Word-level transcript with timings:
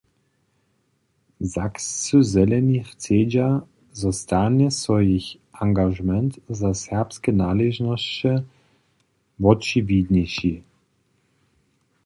Sakscy 1.53 2.23
Zeleni 2.33 2.79
chcedźa, 2.89 3.49
zo 4.01 4.09
stanje 4.21 4.69
so 4.81 4.95
jich 5.09 5.27
angažement 5.65 6.31
za 6.59 6.71
serbske 6.83 7.29
naležnosće 7.43 8.31
wočiwidniši. 9.43 10.53